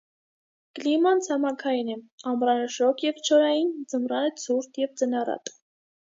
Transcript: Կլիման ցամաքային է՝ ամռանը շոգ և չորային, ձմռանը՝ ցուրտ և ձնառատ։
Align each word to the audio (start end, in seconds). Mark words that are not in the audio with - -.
Կլիման 0.77 1.19
ցամաքային 1.25 1.91
է՝ 1.95 1.97
ամռանը 2.31 2.63
շոգ 2.75 3.03
և 3.07 3.19
չորային, 3.25 3.69
ձմռանը՝ 3.91 4.33
ցուրտ 4.45 4.81
և 4.85 4.97
ձնառատ։ 5.03 5.53